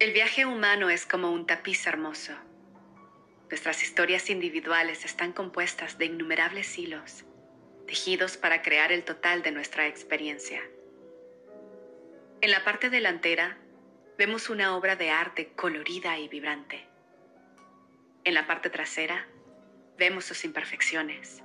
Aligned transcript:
El 0.00 0.14
viaje 0.14 0.46
humano 0.46 0.88
es 0.88 1.04
como 1.04 1.30
un 1.30 1.46
tapiz 1.46 1.86
hermoso. 1.86 2.32
Nuestras 3.50 3.82
historias 3.82 4.30
individuales 4.30 5.04
están 5.04 5.34
compuestas 5.34 5.98
de 5.98 6.06
innumerables 6.06 6.78
hilos, 6.78 7.26
tejidos 7.86 8.38
para 8.38 8.62
crear 8.62 8.92
el 8.92 9.04
total 9.04 9.42
de 9.42 9.52
nuestra 9.52 9.88
experiencia. 9.88 10.62
En 12.40 12.50
la 12.50 12.64
parte 12.64 12.88
delantera 12.88 13.58
vemos 14.16 14.48
una 14.48 14.74
obra 14.74 14.96
de 14.96 15.10
arte 15.10 15.48
colorida 15.48 16.18
y 16.18 16.28
vibrante. 16.28 16.86
En 18.24 18.32
la 18.32 18.46
parte 18.46 18.70
trasera 18.70 19.26
vemos 19.98 20.24
sus 20.24 20.46
imperfecciones, 20.46 21.42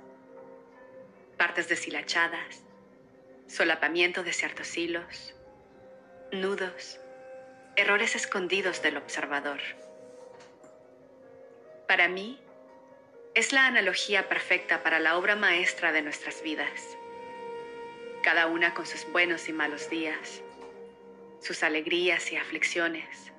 partes 1.36 1.68
deshilachadas, 1.68 2.64
solapamiento 3.48 4.22
de 4.22 4.32
ciertos 4.32 4.74
hilos, 4.78 5.34
nudos, 6.32 7.00
errores 7.76 8.16
escondidos 8.16 8.80
del 8.80 8.96
observador. 8.96 9.60
Para 11.86 12.08
mí, 12.08 12.40
es 13.34 13.52
la 13.52 13.66
analogía 13.66 14.30
perfecta 14.30 14.82
para 14.82 14.98
la 14.98 15.18
obra 15.18 15.36
maestra 15.36 15.92
de 15.92 16.00
nuestras 16.00 16.42
vidas, 16.42 16.96
cada 18.22 18.46
una 18.46 18.72
con 18.72 18.86
sus 18.86 19.06
buenos 19.12 19.50
y 19.50 19.52
malos 19.52 19.90
días, 19.90 20.42
sus 21.40 21.62
alegrías 21.62 22.32
y 22.32 22.36
aflicciones, 22.36 23.30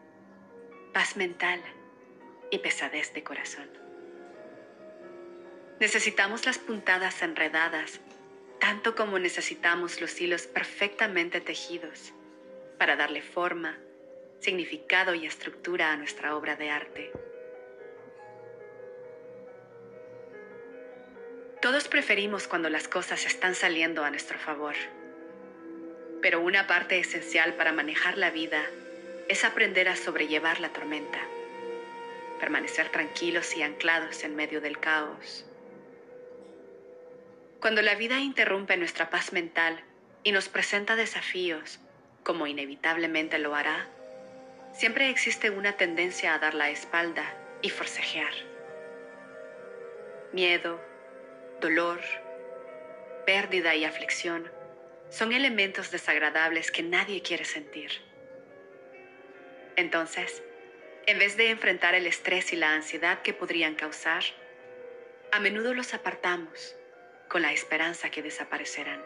paz 0.93 1.17
mental 1.17 1.59
y 2.51 2.59
pesadez 2.59 3.11
de 3.15 3.23
corazón. 3.23 3.67
Necesitamos 5.79 6.45
las 6.45 6.59
puntadas 6.59 7.23
enredadas, 7.23 8.01
tanto 8.59 8.95
como 8.95 9.17
necesitamos 9.17 9.99
los 9.99 10.21
hilos 10.21 10.45
perfectamente 10.45 11.41
tejidos 11.41 12.13
para 12.77 12.95
darle 12.95 13.23
forma, 13.23 13.79
significado 14.39 15.13
y 15.15 15.25
estructura 15.25 15.91
a 15.91 15.97
nuestra 15.97 16.35
obra 16.35 16.55
de 16.55 16.69
arte. 16.69 17.11
Todos 21.61 21.87
preferimos 21.87 22.47
cuando 22.47 22.69
las 22.69 22.87
cosas 22.87 23.25
están 23.25 23.55
saliendo 23.55 24.03
a 24.03 24.11
nuestro 24.11 24.37
favor, 24.37 24.75
pero 26.21 26.39
una 26.39 26.67
parte 26.67 26.99
esencial 26.99 27.55
para 27.55 27.73
manejar 27.73 28.17
la 28.17 28.29
vida 28.29 28.63
es 29.27 29.43
aprender 29.43 29.89
a 29.89 29.95
sobrellevar 29.95 30.59
la 30.59 30.69
tormenta, 30.69 31.19
permanecer 32.39 32.89
tranquilos 32.89 33.57
y 33.57 33.63
anclados 33.63 34.23
en 34.23 34.35
medio 34.35 34.61
del 34.61 34.79
caos. 34.79 35.45
Cuando 37.59 37.81
la 37.81 37.95
vida 37.95 38.19
interrumpe 38.19 38.77
nuestra 38.77 39.09
paz 39.09 39.33
mental 39.33 39.83
y 40.23 40.31
nos 40.31 40.47
presenta 40.47 40.95
desafíos, 40.95 41.79
como 42.23 42.45
inevitablemente 42.45 43.39
lo 43.39 43.55
hará, 43.55 43.89
siempre 44.77 45.09
existe 45.09 45.49
una 45.49 45.75
tendencia 45.75 46.35
a 46.35 46.39
dar 46.39 46.53
la 46.53 46.69
espalda 46.69 47.25
y 47.63 47.69
forcejear. 47.69 48.33
Miedo, 50.31 50.79
dolor, 51.59 51.99
pérdida 53.25 53.73
y 53.73 53.85
aflicción 53.85 54.51
son 55.09 55.33
elementos 55.33 55.89
desagradables 55.89 56.69
que 56.69 56.83
nadie 56.83 57.23
quiere 57.23 57.43
sentir. 57.43 57.89
Entonces, 59.77 60.43
en 61.07 61.17
vez 61.17 61.37
de 61.37 61.49
enfrentar 61.49 61.95
el 61.95 62.05
estrés 62.05 62.53
y 62.53 62.55
la 62.55 62.73
ansiedad 62.73 63.23
que 63.23 63.33
podrían 63.33 63.73
causar, 63.73 64.23
a 65.31 65.39
menudo 65.39 65.73
los 65.73 65.95
apartamos 65.95 66.75
con 67.29 67.41
la 67.41 67.51
esperanza 67.51 68.11
que 68.11 68.21
desaparecerán. 68.21 69.03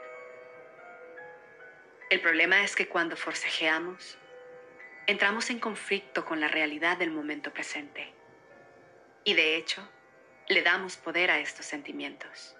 El 2.09 2.19
problema 2.19 2.61
es 2.61 2.75
que 2.75 2.89
cuando 2.89 3.15
forcejeamos, 3.15 4.17
entramos 5.11 5.49
en 5.49 5.59
conflicto 5.59 6.23
con 6.23 6.39
la 6.39 6.47
realidad 6.47 6.97
del 6.97 7.11
momento 7.11 7.51
presente. 7.51 8.13
Y 9.23 9.33
de 9.33 9.57
hecho, 9.57 9.87
le 10.47 10.63
damos 10.63 10.95
poder 10.95 11.29
a 11.29 11.39
estos 11.39 11.65
sentimientos. 11.65 12.55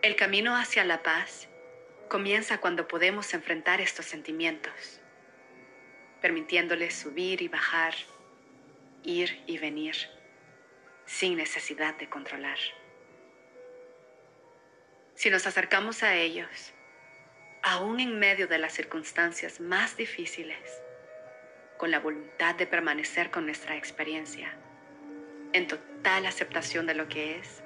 El 0.00 0.16
camino 0.16 0.56
hacia 0.56 0.84
la 0.84 1.02
paz 1.02 1.46
comienza 2.08 2.58
cuando 2.58 2.88
podemos 2.88 3.32
enfrentar 3.34 3.80
estos 3.80 4.06
sentimientos, 4.06 5.00
permitiéndoles 6.20 6.94
subir 6.94 7.42
y 7.42 7.48
bajar, 7.48 7.94
ir 9.04 9.42
y 9.46 9.58
venir, 9.58 9.94
sin 11.04 11.36
necesidad 11.36 11.94
de 11.96 12.08
controlar. 12.08 12.58
Si 15.14 15.28
nos 15.28 15.46
acercamos 15.46 16.02
a 16.02 16.16
ellos, 16.16 16.72
aún 17.72 18.00
en 18.00 18.18
medio 18.18 18.48
de 18.48 18.58
las 18.58 18.74
circunstancias 18.74 19.58
más 19.58 19.96
difíciles, 19.96 20.82
con 21.78 21.90
la 21.90 22.00
voluntad 22.00 22.54
de 22.54 22.66
permanecer 22.66 23.30
con 23.30 23.46
nuestra 23.46 23.78
experiencia, 23.78 24.54
en 25.54 25.66
total 25.68 26.26
aceptación 26.26 26.84
de 26.84 26.94
lo 26.94 27.08
que 27.08 27.38
es, 27.38 27.62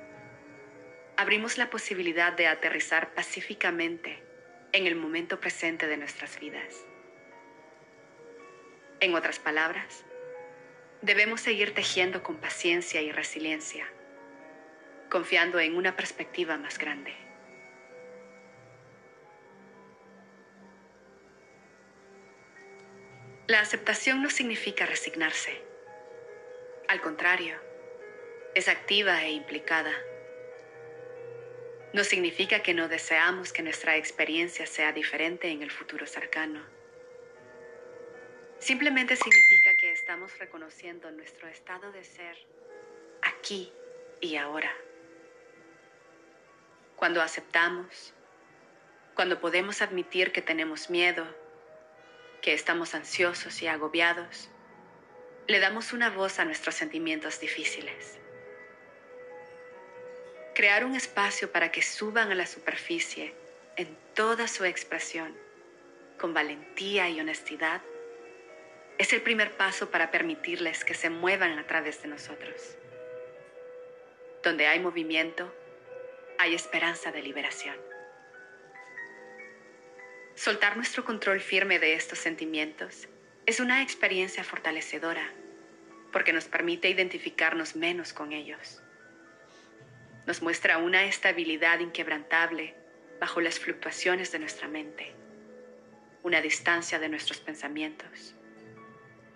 abrimos 1.16 1.58
la 1.58 1.70
posibilidad 1.70 2.32
de 2.32 2.46
aterrizar 2.46 3.14
pacíficamente 3.14 4.22
en 4.70 4.86
el 4.86 4.94
momento 4.94 5.40
presente 5.40 5.88
de 5.88 5.96
nuestras 5.96 6.38
vidas. 6.38 6.84
En 9.00 9.16
otras 9.16 9.40
palabras, 9.40 10.04
debemos 11.02 11.40
seguir 11.40 11.74
tejiendo 11.74 12.22
con 12.22 12.36
paciencia 12.36 13.02
y 13.02 13.10
resiliencia, 13.10 13.88
confiando 15.10 15.58
en 15.58 15.74
una 15.76 15.96
perspectiva 15.96 16.56
más 16.58 16.78
grande. 16.78 17.25
La 23.48 23.60
aceptación 23.60 24.24
no 24.24 24.28
significa 24.28 24.86
resignarse. 24.86 25.62
Al 26.88 27.00
contrario, 27.00 27.56
es 28.56 28.66
activa 28.66 29.22
e 29.22 29.30
implicada. 29.30 29.92
No 31.92 32.02
significa 32.02 32.64
que 32.64 32.74
no 32.74 32.88
deseamos 32.88 33.52
que 33.52 33.62
nuestra 33.62 33.96
experiencia 33.96 34.66
sea 34.66 34.90
diferente 34.90 35.48
en 35.48 35.62
el 35.62 35.70
futuro 35.70 36.08
cercano. 36.08 36.60
Simplemente 38.58 39.14
significa 39.14 39.76
que 39.76 39.92
estamos 39.92 40.36
reconociendo 40.40 41.08
nuestro 41.12 41.46
estado 41.46 41.92
de 41.92 42.02
ser 42.02 42.36
aquí 43.22 43.72
y 44.20 44.34
ahora. 44.34 44.74
Cuando 46.96 47.22
aceptamos, 47.22 48.12
cuando 49.14 49.38
podemos 49.38 49.82
admitir 49.82 50.32
que 50.32 50.42
tenemos 50.42 50.90
miedo, 50.90 51.45
que 52.46 52.54
estamos 52.54 52.94
ansiosos 52.94 53.60
y 53.60 53.66
agobiados, 53.66 54.48
le 55.48 55.58
damos 55.58 55.92
una 55.92 56.10
voz 56.10 56.38
a 56.38 56.44
nuestros 56.44 56.76
sentimientos 56.76 57.40
difíciles. 57.40 58.20
Crear 60.54 60.84
un 60.84 60.94
espacio 60.94 61.50
para 61.50 61.72
que 61.72 61.82
suban 61.82 62.30
a 62.30 62.36
la 62.36 62.46
superficie 62.46 63.34
en 63.74 63.98
toda 64.14 64.46
su 64.46 64.64
expresión, 64.64 65.36
con 66.20 66.34
valentía 66.34 67.10
y 67.10 67.18
honestidad, 67.18 67.82
es 68.96 69.12
el 69.12 69.22
primer 69.22 69.56
paso 69.56 69.90
para 69.90 70.12
permitirles 70.12 70.84
que 70.84 70.94
se 70.94 71.10
muevan 71.10 71.58
a 71.58 71.66
través 71.66 72.00
de 72.02 72.08
nosotros. 72.10 72.76
Donde 74.44 74.68
hay 74.68 74.78
movimiento, 74.78 75.52
hay 76.38 76.54
esperanza 76.54 77.10
de 77.10 77.22
liberación. 77.22 77.74
Soltar 80.36 80.76
nuestro 80.76 81.02
control 81.02 81.40
firme 81.40 81.78
de 81.78 81.94
estos 81.94 82.18
sentimientos 82.18 83.08
es 83.46 83.58
una 83.58 83.82
experiencia 83.82 84.44
fortalecedora 84.44 85.32
porque 86.12 86.34
nos 86.34 86.44
permite 86.44 86.90
identificarnos 86.90 87.74
menos 87.74 88.12
con 88.12 88.34
ellos. 88.34 88.82
Nos 90.26 90.42
muestra 90.42 90.76
una 90.76 91.06
estabilidad 91.06 91.80
inquebrantable 91.80 92.74
bajo 93.18 93.40
las 93.40 93.58
fluctuaciones 93.58 94.30
de 94.30 94.38
nuestra 94.38 94.68
mente, 94.68 95.14
una 96.22 96.42
distancia 96.42 96.98
de 96.98 97.08
nuestros 97.08 97.40
pensamientos, 97.40 98.34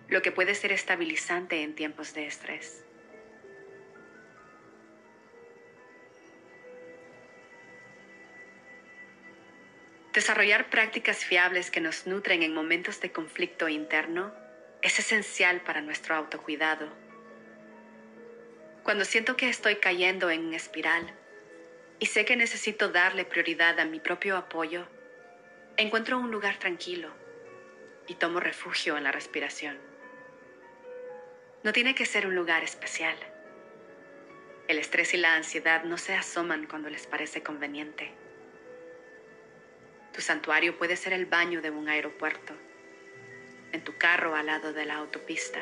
lo 0.07 0.21
que 0.21 0.31
puede 0.31 0.53
ser 0.53 0.71
estabilizante 0.71 1.63
en 1.63 1.73
tiempos 1.73 2.13
de 2.13 2.27
estrés. 2.27 2.85
Desarrollar 10.13 10.69
prácticas 10.69 11.23
fiables 11.23 11.71
que 11.71 11.79
nos 11.79 12.05
nutren 12.05 12.43
en 12.43 12.53
momentos 12.53 12.99
de 12.99 13.13
conflicto 13.13 13.69
interno 13.69 14.33
es 14.81 14.99
esencial 14.99 15.61
para 15.61 15.79
nuestro 15.79 16.15
autocuidado. 16.15 16.89
Cuando 18.83 19.05
siento 19.05 19.37
que 19.37 19.47
estoy 19.47 19.77
cayendo 19.77 20.29
en 20.29 20.47
una 20.47 20.57
espiral 20.57 21.13
y 21.99 22.07
sé 22.07 22.25
que 22.25 22.35
necesito 22.35 22.89
darle 22.89 23.23
prioridad 23.23 23.79
a 23.79 23.85
mi 23.85 24.01
propio 24.01 24.35
apoyo, 24.35 24.85
encuentro 25.77 26.19
un 26.19 26.29
lugar 26.29 26.57
tranquilo 26.57 27.09
y 28.05 28.15
tomo 28.15 28.41
refugio 28.41 28.97
en 28.97 29.05
la 29.05 29.13
respiración. 29.13 29.77
No 31.63 31.71
tiene 31.71 31.95
que 31.95 32.05
ser 32.05 32.27
un 32.27 32.35
lugar 32.35 32.65
especial. 32.65 33.15
El 34.67 34.77
estrés 34.77 35.13
y 35.13 35.17
la 35.17 35.35
ansiedad 35.35 35.85
no 35.85 35.97
se 35.97 36.15
asoman 36.15 36.67
cuando 36.67 36.89
les 36.89 37.07
parece 37.07 37.43
conveniente. 37.43 38.20
Tu 40.13 40.21
santuario 40.21 40.77
puede 40.77 40.97
ser 40.97 41.13
el 41.13 41.25
baño 41.25 41.61
de 41.61 41.69
un 41.69 41.87
aeropuerto, 41.87 42.53
en 43.71 43.83
tu 43.83 43.97
carro 43.97 44.35
al 44.35 44.47
lado 44.47 44.73
de 44.73 44.85
la 44.85 44.95
autopista, 44.95 45.61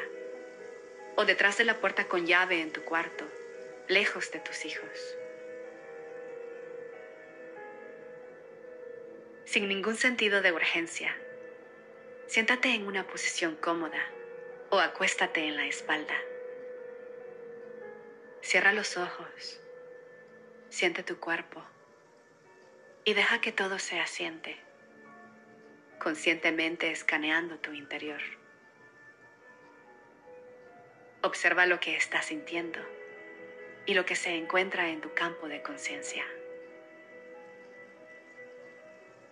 o 1.16 1.26
detrás 1.26 1.58
de 1.58 1.66
la 1.66 1.80
puerta 1.80 2.08
con 2.08 2.26
llave 2.26 2.62
en 2.62 2.72
tu 2.72 2.82
cuarto, 2.84 3.26
lejos 3.88 4.32
de 4.32 4.40
tus 4.40 4.66
hijos. 4.66 5.16
Sin 9.46 9.68
ningún 9.68 9.96
sentido 9.96 10.42
de 10.42 10.52
urgencia, 10.52 11.16
siéntate 12.28 12.74
en 12.74 12.88
una 12.88 13.06
posición 13.06 13.56
cómoda 13.56 14.04
o 14.72 14.80
acuéstate 14.80 15.48
en 15.48 15.58
la 15.58 15.66
espalda. 15.66 16.16
Cierra 18.42 18.74
los 18.74 18.98
ojos, 18.98 19.60
siente 20.70 21.04
tu 21.04 21.20
cuerpo 21.20 21.64
y 23.06 23.14
deja 23.14 23.42
que 23.42 23.52
todo 23.52 23.80
se 23.80 24.00
asiente, 24.00 24.58
conscientemente 26.00 26.92
escaneando 26.92 27.58
tu 27.60 27.74
interior. 27.74 28.22
Observa 31.22 31.66
lo 31.66 31.80
que 31.80 31.96
estás 31.96 32.26
sintiendo 32.26 32.80
y 33.86 33.94
lo 33.94 34.06
que 34.06 34.16
se 34.16 34.36
encuentra 34.36 34.90
en 34.90 35.02
tu 35.02 35.14
campo 35.14 35.48
de 35.48 35.62
conciencia. 35.62 36.26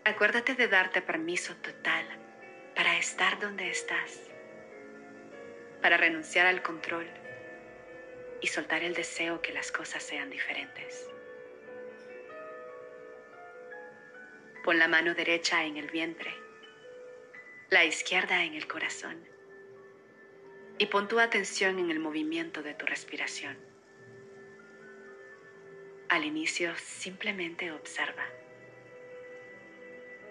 Acuérdate 0.04 0.56
de 0.56 0.68
darte 0.68 1.02
permiso 1.02 1.56
total 1.58 2.06
para 2.76 2.98
estar 2.98 3.40
donde 3.40 3.70
estás, 3.70 4.22
para 5.82 5.98
renunciar 5.98 6.48
al 6.48 6.62
control 6.62 7.08
y 8.42 8.48
soltar 8.48 8.84
el 8.84 8.94
deseo 8.94 9.42
que 9.42 9.52
las 9.52 9.72
cosas 9.72 10.04
sean 10.04 10.30
diferentes. 10.30 11.10
Pon 14.68 14.80
la 14.80 14.90
mano 14.90 15.14
derecha 15.14 15.64
en 15.64 15.78
el 15.78 15.90
vientre, 15.90 16.30
la 17.70 17.86
izquierda 17.86 18.44
en 18.44 18.54
el 18.54 18.68
corazón 18.68 19.26
y 20.78 20.88
pon 20.88 21.08
tu 21.08 21.22
atención 21.22 21.80
en 21.80 21.90
el 21.90 22.02
movimiento 22.02 22.62
de 22.62 22.74
tu 22.74 22.86
respiración. 22.86 23.58
Al 26.10 26.26
inicio 26.26 26.76
simplemente 26.76 27.72
observa. 27.72 28.26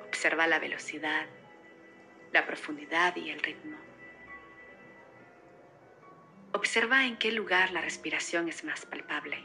Observa 0.06 0.46
la 0.46 0.58
velocidad, 0.58 1.24
la 2.30 2.46
profundidad 2.46 3.16
y 3.16 3.30
el 3.30 3.40
ritmo. 3.40 3.78
Observa 6.52 7.06
en 7.06 7.16
qué 7.16 7.32
lugar 7.32 7.72
la 7.72 7.80
respiración 7.80 8.50
es 8.50 8.64
más 8.64 8.84
palpable. 8.84 9.38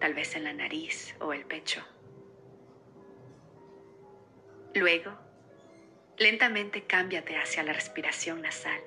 Tal 0.00 0.14
vez 0.14 0.36
en 0.36 0.44
la 0.44 0.54
nariz 0.54 1.14
o 1.20 1.34
el 1.34 1.44
pecho. 1.44 1.84
Luego, 4.74 5.12
lentamente 6.18 6.82
cámbiate 6.82 7.36
hacia 7.36 7.62
la 7.62 7.72
respiración 7.72 8.42
nasal 8.42 8.80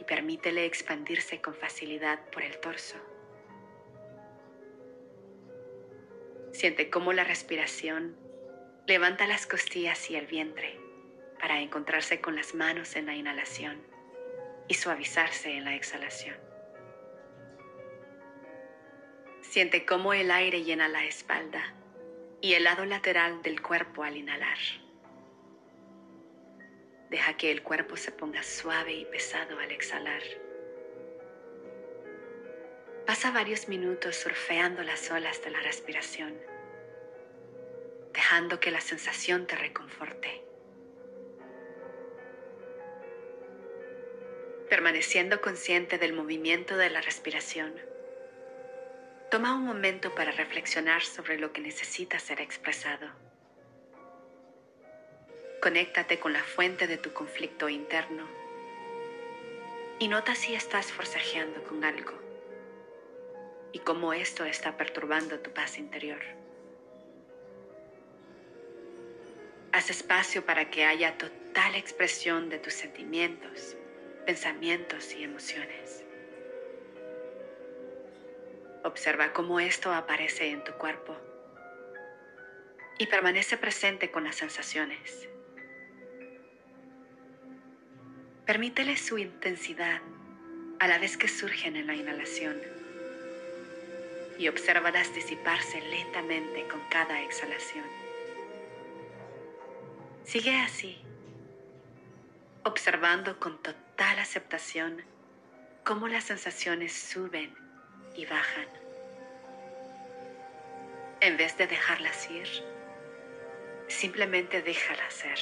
y 0.00 0.04
permítele 0.04 0.66
expandirse 0.66 1.40
con 1.40 1.54
facilidad 1.54 2.18
por 2.30 2.42
el 2.42 2.58
torso. 2.58 2.96
Siente 6.50 6.90
cómo 6.90 7.12
la 7.12 7.22
respiración 7.22 8.16
levanta 8.88 9.28
las 9.28 9.46
costillas 9.46 10.10
y 10.10 10.16
el 10.16 10.26
vientre 10.26 10.80
para 11.38 11.60
encontrarse 11.60 12.20
con 12.20 12.34
las 12.34 12.52
manos 12.52 12.96
en 12.96 13.06
la 13.06 13.14
inhalación 13.14 13.80
y 14.66 14.74
suavizarse 14.74 15.56
en 15.56 15.64
la 15.64 15.76
exhalación. 15.76 16.36
Siente 19.42 19.86
cómo 19.86 20.12
el 20.12 20.32
aire 20.32 20.64
llena 20.64 20.88
la 20.88 21.04
espalda 21.04 21.76
y 22.40 22.54
el 22.54 22.64
lado 22.64 22.84
lateral 22.84 23.42
del 23.42 23.60
cuerpo 23.60 24.02
al 24.02 24.16
inhalar. 24.16 24.58
Deja 27.10 27.36
que 27.36 27.50
el 27.50 27.62
cuerpo 27.62 27.96
se 27.96 28.12
ponga 28.12 28.42
suave 28.42 28.92
y 28.92 29.04
pesado 29.04 29.58
al 29.58 29.70
exhalar. 29.70 30.22
Pasa 33.06 33.30
varios 33.32 33.68
minutos 33.68 34.16
surfeando 34.16 34.82
las 34.82 35.10
olas 35.10 35.42
de 35.42 35.50
la 35.50 35.60
respiración, 35.60 36.34
dejando 38.12 38.60
que 38.60 38.70
la 38.70 38.80
sensación 38.80 39.46
te 39.46 39.56
reconforte. 39.56 40.50
permaneciendo 44.70 45.40
consciente 45.40 45.98
del 45.98 46.12
movimiento 46.12 46.76
de 46.76 46.90
la 46.90 47.00
respiración. 47.00 47.74
Toma 49.30 49.54
un 49.54 49.64
momento 49.64 50.12
para 50.12 50.32
reflexionar 50.32 51.02
sobre 51.02 51.38
lo 51.38 51.52
que 51.52 51.60
necesita 51.60 52.18
ser 52.18 52.40
expresado. 52.40 53.08
Conéctate 55.62 56.18
con 56.18 56.32
la 56.32 56.42
fuente 56.42 56.88
de 56.88 56.98
tu 56.98 57.12
conflicto 57.12 57.68
interno 57.68 58.26
y 60.00 60.08
nota 60.08 60.34
si 60.34 60.54
estás 60.54 60.90
forcejeando 60.90 61.62
con 61.62 61.84
algo 61.84 62.14
y 63.72 63.78
cómo 63.78 64.12
esto 64.12 64.44
está 64.44 64.76
perturbando 64.76 65.38
tu 65.38 65.52
paz 65.52 65.78
interior. 65.78 66.20
Haz 69.70 69.90
espacio 69.90 70.44
para 70.44 70.70
que 70.70 70.84
haya 70.84 71.16
total 71.16 71.76
expresión 71.76 72.48
de 72.48 72.58
tus 72.58 72.74
sentimientos 72.74 73.76
pensamientos 74.26 75.12
y 75.14 75.24
emociones. 75.24 76.04
Observa 78.82 79.32
cómo 79.34 79.60
esto 79.60 79.92
aparece 79.92 80.50
en 80.50 80.64
tu 80.64 80.72
cuerpo 80.72 81.14
y 82.98 83.06
permanece 83.06 83.58
presente 83.58 84.10
con 84.10 84.24
las 84.24 84.36
sensaciones. 84.36 85.28
Permítele 88.46 88.96
su 88.96 89.18
intensidad 89.18 90.00
a 90.78 90.88
la 90.88 90.98
vez 90.98 91.16
que 91.18 91.28
surgen 91.28 91.76
en 91.76 91.86
la 91.86 91.94
inhalación 91.94 92.60
y 94.38 94.48
obsérvalas 94.48 95.14
disiparse 95.14 95.82
lentamente 95.82 96.66
con 96.66 96.80
cada 96.88 97.20
exhalación. 97.20 97.84
Sigue 100.24 100.56
así, 100.56 101.02
observando 102.64 103.38
con 103.38 103.62
total 103.62 104.18
aceptación 104.18 105.02
cómo 105.84 106.08
las 106.08 106.24
sensaciones 106.24 106.94
suben 106.94 107.54
y 108.14 108.26
bajan. 108.26 108.66
En 111.20 111.36
vez 111.36 111.56
de 111.56 111.66
dejarlas 111.66 112.30
ir, 112.30 112.48
simplemente 113.88 114.62
déjalas 114.62 115.12
ser. 115.12 115.38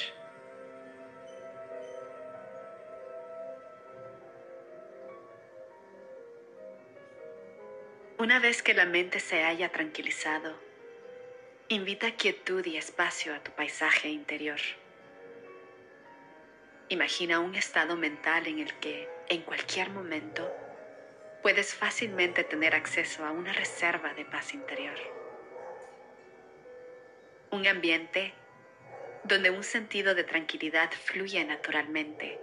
Una 8.17 8.39
vez 8.39 8.61
que 8.61 8.73
la 8.73 8.85
mente 8.85 9.21
se 9.21 9.45
haya 9.45 9.71
tranquilizado, 9.71 10.53
invita 11.69 12.11
quietud 12.11 12.65
y 12.65 12.75
espacio 12.75 13.33
a 13.33 13.39
tu 13.39 13.51
paisaje 13.51 14.09
interior. 14.09 14.59
Imagina 16.89 17.39
un 17.39 17.55
estado 17.55 17.95
mental 17.95 18.47
en 18.47 18.59
el 18.59 18.73
que, 18.79 19.07
en 19.29 19.43
cualquier 19.43 19.91
momento, 19.91 20.51
puedes 21.41 21.73
fácilmente 21.73 22.43
tener 22.43 22.75
acceso 22.75 23.25
a 23.25 23.31
una 23.31 23.53
reserva 23.53 24.13
de 24.13 24.25
paz 24.25 24.53
interior. 24.53 24.97
Un 27.51 27.65
ambiente 27.67 28.33
donde 29.23 29.49
un 29.49 29.63
sentido 29.63 30.15
de 30.15 30.23
tranquilidad 30.23 30.91
fluye 30.91 31.43
naturalmente 31.43 32.39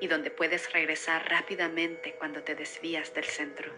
y 0.00 0.08
donde 0.08 0.30
puedes 0.30 0.72
regresar 0.72 1.28
rápidamente 1.30 2.14
cuando 2.14 2.42
te 2.42 2.54
desvías 2.54 3.14
del 3.14 3.24
centro. 3.24 3.72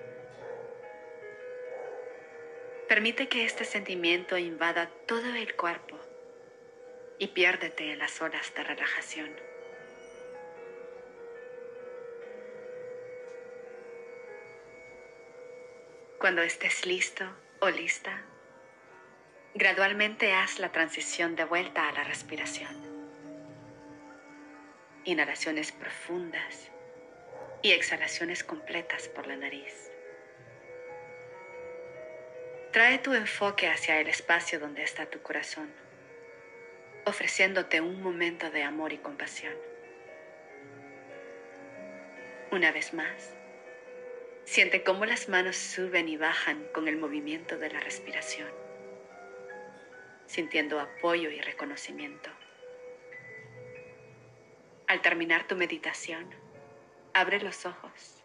Permite 2.88 3.28
que 3.28 3.44
este 3.44 3.64
sentimiento 3.64 4.38
invada 4.38 4.90
todo 5.06 5.34
el 5.34 5.54
cuerpo 5.54 5.98
y 7.18 7.28
piérdete 7.28 7.92
en 7.92 7.98
las 7.98 8.20
horas 8.22 8.52
de 8.54 8.64
relajación. 8.64 9.53
Cuando 16.24 16.40
estés 16.40 16.86
listo 16.86 17.22
o 17.60 17.68
lista, 17.68 18.22
gradualmente 19.52 20.32
haz 20.32 20.58
la 20.58 20.72
transición 20.72 21.36
de 21.36 21.44
vuelta 21.44 21.86
a 21.86 21.92
la 21.92 22.02
respiración. 22.02 22.74
Inhalaciones 25.04 25.70
profundas 25.70 26.70
y 27.60 27.72
exhalaciones 27.72 28.42
completas 28.42 29.06
por 29.08 29.26
la 29.26 29.36
nariz. 29.36 29.90
Trae 32.72 32.98
tu 33.00 33.12
enfoque 33.12 33.68
hacia 33.68 34.00
el 34.00 34.08
espacio 34.08 34.58
donde 34.58 34.82
está 34.82 35.04
tu 35.04 35.20
corazón, 35.20 35.70
ofreciéndote 37.04 37.82
un 37.82 38.02
momento 38.02 38.50
de 38.50 38.62
amor 38.62 38.94
y 38.94 38.96
compasión. 38.96 39.52
Una 42.50 42.72
vez 42.72 42.94
más, 42.94 43.34
Siente 44.44 44.82
cómo 44.82 45.04
las 45.06 45.28
manos 45.28 45.56
suben 45.56 46.08
y 46.08 46.16
bajan 46.16 46.66
con 46.72 46.88
el 46.88 46.96
movimiento 46.96 47.58
de 47.58 47.70
la 47.70 47.80
respiración, 47.80 48.50
sintiendo 50.26 50.80
apoyo 50.80 51.30
y 51.30 51.40
reconocimiento. 51.40 52.30
Al 54.86 55.00
terminar 55.02 55.46
tu 55.46 55.56
meditación, 55.56 56.28
abre 57.14 57.40
los 57.40 57.64
ojos 57.64 58.23